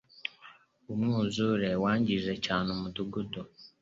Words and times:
Umwuzure 0.93 1.69
wangije 1.83 2.33
cyane 2.45 2.67
umudugudu. 2.75 3.41